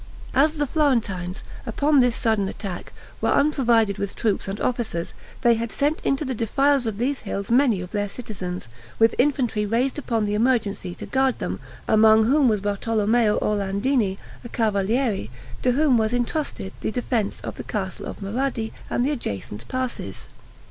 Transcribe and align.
As 0.33 0.53
the 0.53 0.65
Florentines, 0.65 1.43
upon 1.63 1.99
this 1.99 2.15
sudden 2.15 2.47
attack, 2.49 2.91
were 3.21 3.29
unprovided 3.29 3.99
with 3.99 4.15
troops 4.15 4.47
and 4.47 4.59
officers, 4.59 5.13
they 5.43 5.53
had 5.53 5.71
sent 5.71 6.01
into 6.03 6.25
the 6.25 6.33
defiles 6.33 6.87
of 6.87 6.97
these 6.97 7.19
hills 7.19 7.51
many 7.51 7.81
of 7.81 7.91
their 7.91 8.09
citizens, 8.09 8.67
with 8.97 9.13
infantry 9.19 9.63
raised 9.63 9.99
upon 9.99 10.25
the 10.25 10.33
emergency 10.33 10.95
to 10.95 11.05
guard 11.05 11.37
them, 11.37 11.59
among 11.87 12.23
whom 12.23 12.47
was 12.49 12.61
Bartolomeo 12.61 13.37
Orlandini, 13.43 14.17
a 14.43 14.49
cavaliere, 14.49 15.29
to 15.61 15.73
whom 15.73 15.99
was 15.99 16.13
intrusted 16.13 16.73
the 16.81 16.89
defense 16.89 17.39
of 17.41 17.57
the 17.57 17.63
castle 17.63 18.07
of 18.07 18.23
Marradi 18.23 18.73
and 18.89 19.05
the 19.05 19.11
adjacent 19.11 19.67
passes. 19.67 20.29